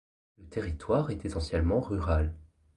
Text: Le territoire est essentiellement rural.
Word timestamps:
Le 0.39 0.45
territoire 0.47 1.11
est 1.11 1.25
essentiellement 1.25 1.79
rural. 1.79 2.33